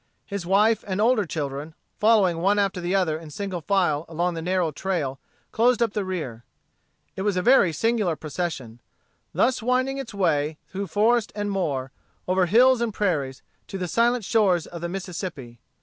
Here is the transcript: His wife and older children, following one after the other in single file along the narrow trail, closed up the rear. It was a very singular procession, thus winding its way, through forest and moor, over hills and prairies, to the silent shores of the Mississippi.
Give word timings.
His 0.25 0.47
wife 0.47 0.83
and 0.87 0.99
older 0.99 1.27
children, 1.27 1.75
following 1.99 2.39
one 2.39 2.57
after 2.57 2.81
the 2.81 2.95
other 2.95 3.19
in 3.19 3.29
single 3.29 3.61
file 3.61 4.03
along 4.09 4.33
the 4.33 4.41
narrow 4.41 4.71
trail, 4.71 5.19
closed 5.51 5.79
up 5.79 5.93
the 5.93 6.03
rear. 6.03 6.43
It 7.15 7.21
was 7.21 7.37
a 7.37 7.43
very 7.43 7.71
singular 7.71 8.15
procession, 8.15 8.81
thus 9.31 9.61
winding 9.61 9.99
its 9.99 10.11
way, 10.11 10.57
through 10.69 10.87
forest 10.87 11.31
and 11.35 11.51
moor, 11.51 11.91
over 12.27 12.47
hills 12.47 12.81
and 12.81 12.91
prairies, 12.91 13.43
to 13.67 13.77
the 13.77 13.87
silent 13.87 14.25
shores 14.25 14.65
of 14.65 14.81
the 14.81 14.89
Mississippi. 14.89 15.59